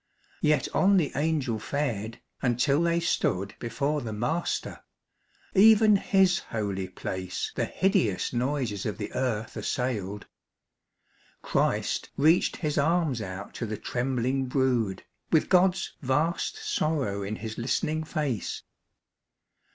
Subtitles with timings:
[0.41, 4.81] Yet on the Angel fared, until they stood Before the Master.
[5.53, 10.25] (Even His holy place The hideous noises of the earth assailed.)
[11.43, 17.59] Christ reached His arms out to the trembling brood, With God's vast sorrow in His
[17.59, 18.63] listening face.